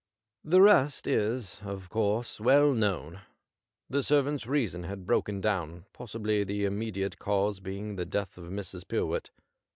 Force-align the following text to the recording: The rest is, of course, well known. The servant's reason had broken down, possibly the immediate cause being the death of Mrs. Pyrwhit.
The 0.43 0.63
rest 0.63 1.05
is, 1.05 1.61
of 1.63 1.87
course, 1.91 2.39
well 2.39 2.73
known. 2.73 3.19
The 3.87 4.01
servant's 4.01 4.47
reason 4.47 4.81
had 4.81 5.05
broken 5.05 5.41
down, 5.41 5.85
possibly 5.93 6.43
the 6.43 6.65
immediate 6.65 7.19
cause 7.19 7.59
being 7.59 7.97
the 7.97 8.05
death 8.07 8.35
of 8.39 8.45
Mrs. 8.45 8.83
Pyrwhit. 8.87 9.29